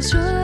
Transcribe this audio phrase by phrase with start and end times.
[0.00, 0.39] 说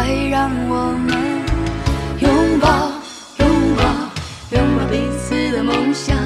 [0.00, 1.12] 爱让我们
[2.20, 2.90] 拥抱
[3.36, 3.84] 拥抱
[4.56, 6.16] 拥抱彼此的梦想。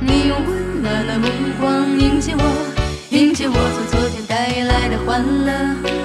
[0.00, 1.28] 你用温暖的目
[1.60, 2.42] 光迎接我
[3.10, 6.01] 迎接我从昨天带来的欢乐。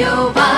[0.00, 0.49] your body.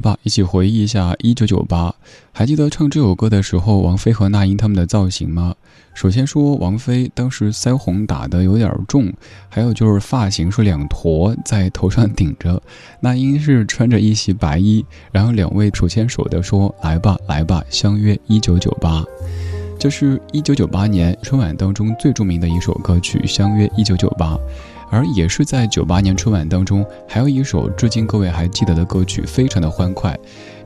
[0.00, 1.94] 来吧，一起回忆一下一九九八。
[2.32, 5.54] 还记得唱这首歌的时候，王菲和那英他们的造型吗？
[5.92, 9.12] 首先说，王菲当时腮红打的有点重，
[9.50, 12.62] 还有就是发型是两坨在头上顶着。
[13.00, 14.82] 那英是穿着一袭白衣，
[15.12, 19.04] 然后两位手牵手的说：“来吧，来吧，相约一九九八。”
[19.78, 24.34] 这是一九九八年春晚当中最著名的一首歌曲《相约一九九八》。
[24.90, 30.18] 而也是在九八年春晚当中，还有一首至今各位还记得的歌曲，非常的欢快，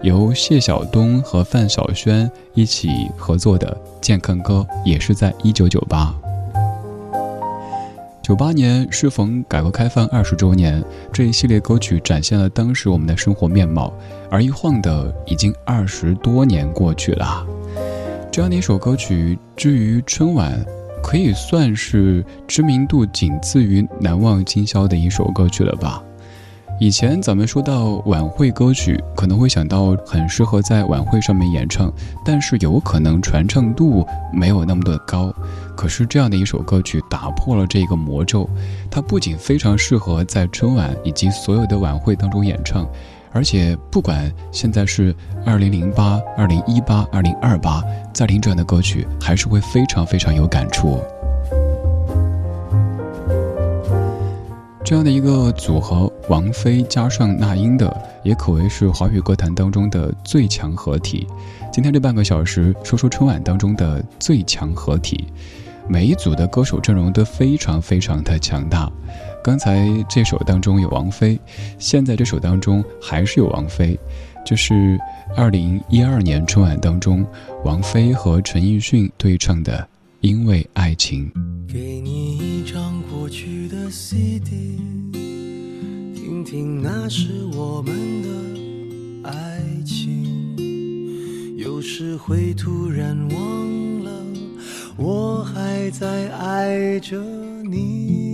[0.03, 2.88] 由谢晓东和范晓萱一起
[3.19, 3.69] 合作的
[4.00, 6.15] 《健康歌》，也是在一九九八。
[8.23, 10.82] 九八年适逢改革开放二十周年，
[11.12, 13.93] 这一系列歌曲展现了当时我们的生活面貌。
[14.31, 17.47] 而一晃的，已经二十多年过去了，
[18.32, 20.65] 这样的一首歌曲，至于春晚。
[21.05, 26.03] 可以算是知名度仅次于《难忘今宵》的一首歌曲了吧？
[26.81, 31.93] 以前咱们说到晚会歌曲，可能会想到很适合在晚会上面演唱，
[32.25, 35.31] 但是有可能传唱度没有那么的高。
[35.77, 38.49] 可是这样的一首歌曲打破了这个魔咒，
[38.91, 42.89] 它不仅非常适合在春晚以及所有的晚会当中演唱。
[43.34, 45.12] 而且，不管现在是
[45.44, 47.82] 二零零八、二零一八、二零二八，
[48.12, 51.00] 再听这样的歌曲，还是会非常非常有感触。
[54.84, 61.26] 这样的一个组合，王菲加上那英的，也可谓是华语歌坛当中的最强合体。
[61.72, 65.26] 今天这半个小时，说说春晚当中的最强合体。
[65.88, 68.90] 每一组的歌手阵容都非常非常的强大。
[69.44, 71.38] 刚才这首当中有王菲，
[71.79, 73.94] 现在这首当中还是有王菲，
[74.43, 74.99] 就是
[75.37, 77.23] 二零一二年春晚当中，
[77.62, 79.76] 王菲和陈奕迅对唱的
[80.23, 81.31] 《因为爱情》。
[81.70, 84.81] 给你一张过去的 CD，
[86.14, 90.56] 听听那是我们的爱情，
[91.58, 94.11] 有时会突然忘了，
[94.96, 97.23] 我还在爱着
[97.70, 98.33] 你。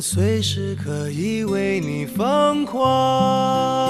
[0.00, 3.89] 随时可以为你疯狂。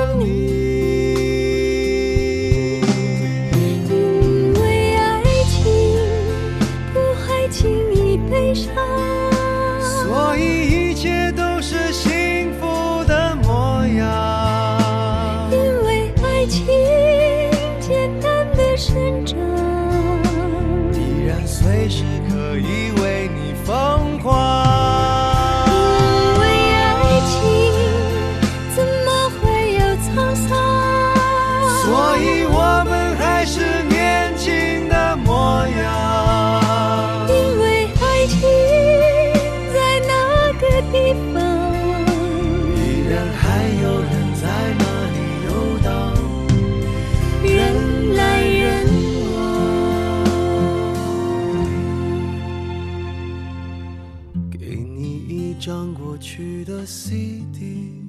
[56.85, 58.07] CD，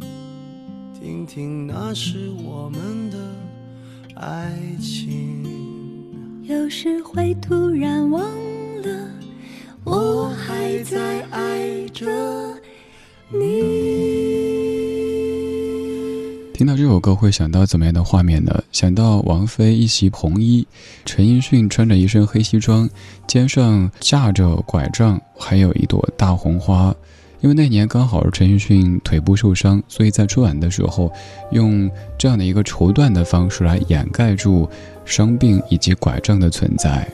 [0.98, 3.18] 听听那是我们的
[4.14, 5.44] 爱情。
[6.42, 8.22] 有时会突然忘
[8.82, 9.10] 了，
[9.84, 12.06] 我还在爱着
[13.30, 13.40] 你。
[16.54, 18.62] 听到这首歌会想到怎么样的画面呢？
[18.72, 20.66] 想到王菲一袭红衣，
[21.04, 22.88] 陈奕迅穿着一身黑西装，
[23.26, 26.94] 肩上架着拐杖，还有一朵大红花。
[27.42, 31.12] 因为那年刚好是陈奕迅腿部受伤，所以在春晚的时候，
[31.50, 34.68] 用这样的一个绸缎的方式来掩盖住
[35.04, 37.06] 伤病以及拐杖的存在。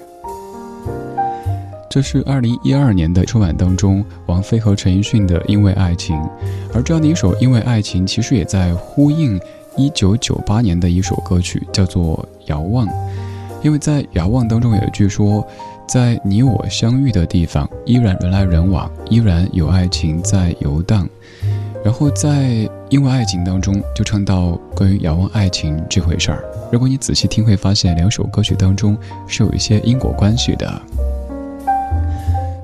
[1.88, 6.14] 这是二零一二年的春晚当中，王菲和陈奕迅的《因为爱情》，
[6.75, 9.40] 而这样的一首《因为爱情》，其实也在呼应
[9.78, 12.87] 一九九八年的一首歌曲，叫做《遥望》。
[13.62, 15.44] 因为在《遥望》当中有一句说，
[15.88, 21.09] 在你我相遇的地方，依然人来人往，依然有爱情在游荡。
[21.83, 22.28] 然后在
[22.90, 26.45] 《因为爱情》当中，就唱到关于遥望爱情这回事儿。
[26.71, 30.71] 如果你仔细听，会发现两首歌曲当中是有一些因果关系的。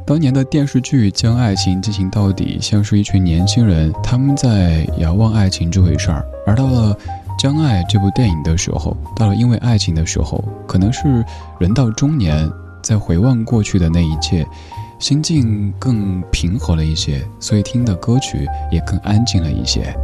[0.04, 6.94] 当年的电视剧将爱情进行到底，像是一群年轻人，他们在遥望爱情这回事儿；而到了
[7.38, 11.24] 《将爱》这部电影的时候，到了因为爱情的时候，可能是
[11.58, 12.46] 人到中年，
[12.84, 14.46] 在回望过去的那一切，
[14.98, 19.96] 心境更平和了一些，所以听的歌曲也更安静了一些。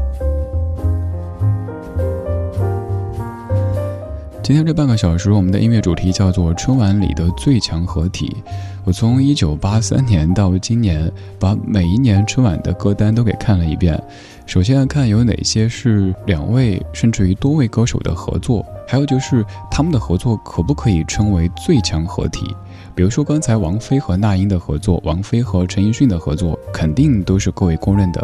[4.43, 8.35] 今天这半个小时，我们的音乐主题叫做春晚里的最强合体。
[8.83, 14.03] 我从一九八三年到今年，把每一年春晚的歌单都给看了一遍。
[14.47, 22.57] 首先看有哪些是两位甚至于多位歌手的合作，还有就是他们的合作可不可以称为最强合体？
[23.01, 28.23] 比如说刚才王菲和那英的合作，王菲和陈奕迅的合作，肯定都是各位公认的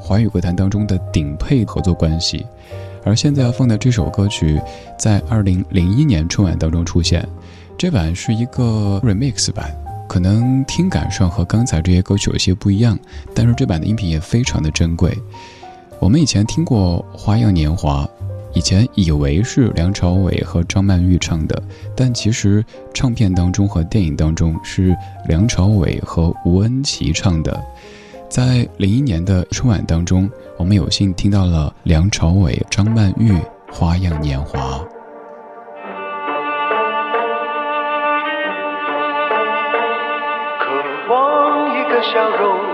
[0.00, 2.46] 华语歌坛当中的顶配合作关系。
[3.04, 4.58] 而现在要放的这首歌曲，
[4.98, 7.22] 在二零零一年春晚当中出现，
[7.76, 9.70] 这版是一个 remix 版，
[10.08, 12.98] 可能听感上和刚才这些歌曲有些不一样，
[13.34, 15.14] 但是这版的音频也非常的珍贵。
[16.00, 18.04] 我们以前听过《花样年华》，
[18.54, 21.60] 以前以为是梁朝伟和张曼玉唱的，
[21.96, 24.96] 但其实唱片当中和电影当中是
[25.28, 27.62] 梁朝伟和吴恩琪唱的。
[28.28, 33.32] 在零一年的春晚当中，我们有幸听到了梁朝伟、张曼玉
[33.72, 34.60] 《花样年华》。
[40.58, 42.73] 渴望一个笑容，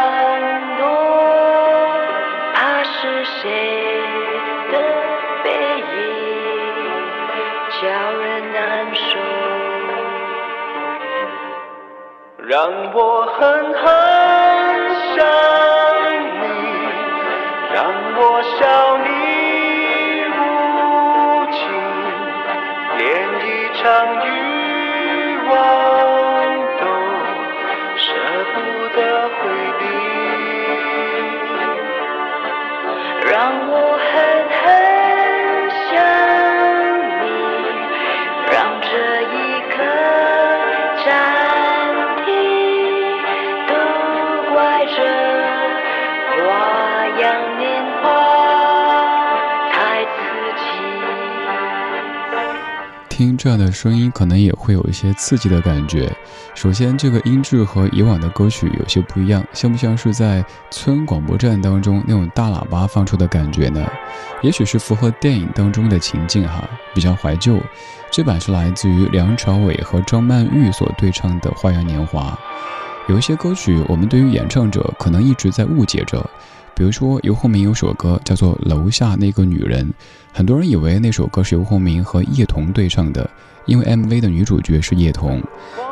[12.51, 14.10] 让我狠狠
[53.43, 56.15] 这样的声音，可能也会有一些刺激的感觉。
[56.53, 63.83] 首先，这个音质和以往的歌曲有些不一样，像不像是在村广播站当中那种大喇叭放出的感觉呢？
[64.43, 67.59] 也许是符合电影当中的情境哈，比较怀旧。
[68.11, 72.37] 这版是来自于梁朝伟和张曼玉所对唱的《花样年华》。
[73.11, 76.23] 有一些歌曲，我们对于演唱者可能一直在误解着。
[76.73, 79.85] 比如说，游鸿明有首歌叫做《楼下那个女人》，
[80.33, 83.29] 很多人以为那首歌是游鸿明和叶童对唱的，
[83.65, 85.41] 因为 MV 的女主角是叶童。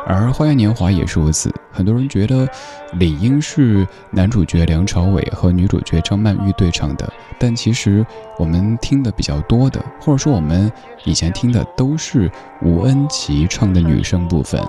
[0.07, 2.47] 而《花样年华》也是如此，很多人觉得
[2.93, 8.03] 理应是男主角梁朝伟和女主角张曼玉对唱的，但其实
[8.37, 10.71] 我们听的比较多的，或者说我们
[11.03, 12.31] 以前听的都是
[12.61, 14.59] 吴恩琪唱的女声部分，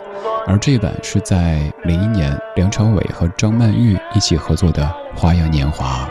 [0.46, 4.82] 而这版是在零一年梁朝伟和张曼玉一起合作的
[5.18, 6.06] 《花样年华》。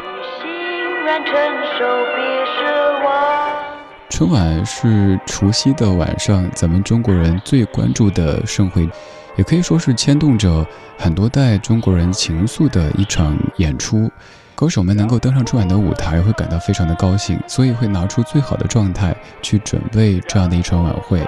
[4.09, 8.89] 春晚是除夕的晚上，咱们中国人最关注的盛会。
[9.37, 10.65] 也可以说是牵动着
[10.97, 14.11] 很多代中国人情愫的一场演出。
[14.55, 21.25] 歌手们能够登上春晚的舞台，会感到非常的高兴，所以会拿出最好的状态去准备这样的一场晚会。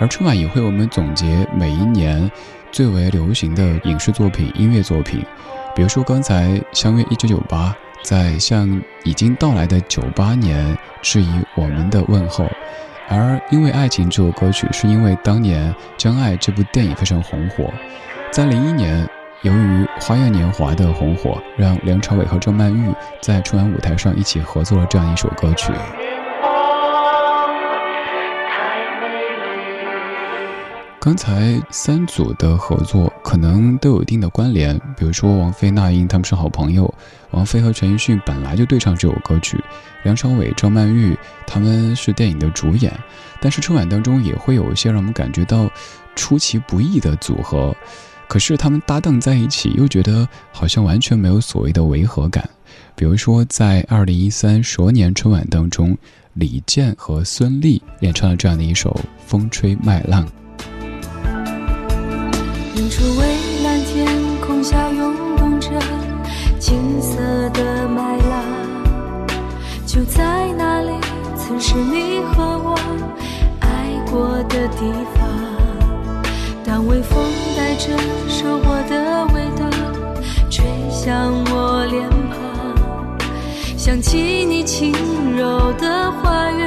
[0.00, 2.30] 而春晚也会我们总结每一年
[2.72, 5.22] 最为流行的影视作品、音乐作品。
[5.76, 12.46] 比如说刚才相约一九九八，在向已经到来的九八年致以我们的问候。
[13.08, 17.72] 而因为爱情这首歌曲，是因为当年《真爱》这部电影非常红火，
[18.30, 19.08] 在零一年。
[19.42, 25.70] 由于《花样年华》的红火，让梁朝伟和张曼玉在春晚舞台上一起合作了这样一首歌曲。
[30.98, 36.94] 刚才三组的合作可能都有一定的关联，比如说王菲、那英他们是好朋友，
[37.32, 39.58] 王菲和陈奕迅本来就对唱这首歌曲，
[40.04, 42.96] 梁朝伟、张曼玉他们是电影的主演，
[43.40, 45.68] 但是春晚当中也会有一些让我们感觉到
[46.14, 47.74] 出其不意的组合。
[48.28, 52.48] 可是他们搭档在一起，又觉得好像完全没有所谓的违和感。
[52.94, 55.98] 比如说，在二零一三蛇年春晚当中，
[56.34, 58.90] 李健和孙俪演唱了这样的一首
[59.26, 60.24] 《风吹麦浪》。
[77.14, 77.24] 风
[77.56, 77.96] 带着
[78.28, 79.70] 收获的味道
[80.50, 84.92] 吹向我脸庞，想起你轻
[85.36, 86.66] 柔的话语，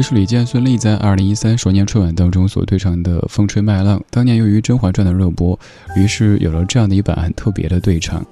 [0.00, 4.00] 这是李健、孙俪在二零一三蛇年春晚当中所对唱的《风吹麦浪》。
[4.08, 5.60] 当年由于《甄嬛传》的热播，
[5.94, 8.24] 于是有了这样的一版很特别的对唱。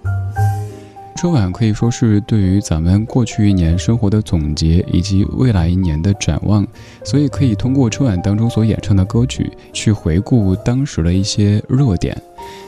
[1.15, 6.67] 春晚可以说是对于咱们过去一年生活的总结，以及未来一年的展望，
[7.05, 12.17] 所以可以通过春晚当中所演唱的歌曲，去回顾当时的一些热点。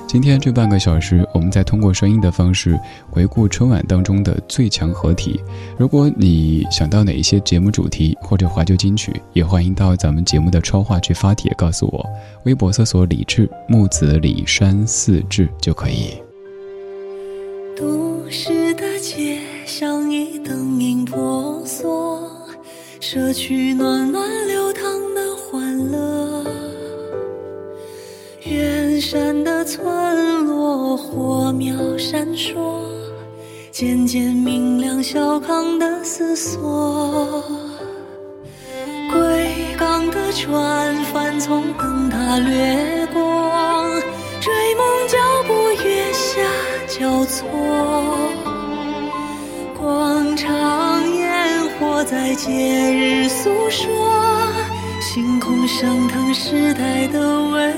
[0.07, 2.77] 今天这半个小时，我们再通过声音的方式
[3.09, 5.41] 回顾春晚当中的最强合体。
[5.79, 12.05] 如果你想到哪一些节目主题或者怀旧金曲，也欢迎到咱们节目的超话去发帖告诉我。
[12.45, 16.21] 微博搜索“李志木子李山四志”就可以。
[17.77, 22.29] 都市的街上已灯影婆娑。
[22.99, 24.29] 社区暖暖
[29.01, 32.53] 山的村落火苗闪烁，
[33.71, 37.43] 渐渐明亮小康的思索。
[39.11, 43.21] 归港的船帆从灯塔掠过，
[44.39, 46.43] 追梦脚步月下
[46.87, 47.49] 交错。
[49.79, 53.89] 广场烟火在节日诉说，
[55.01, 57.75] 星空升腾时代的微。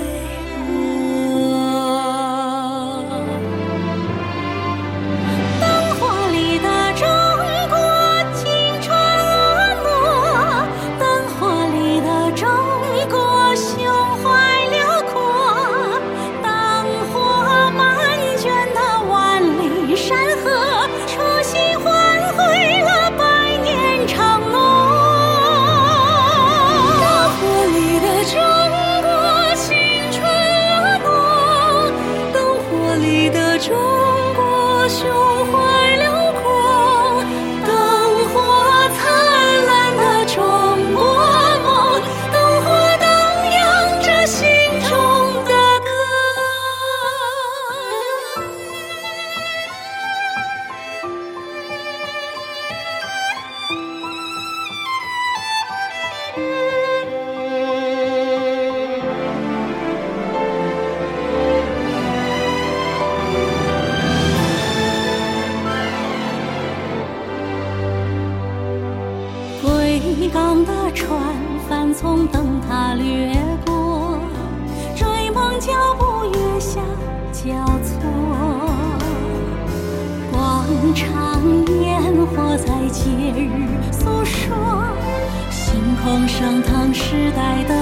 [86.42, 87.81] 上唐时代的。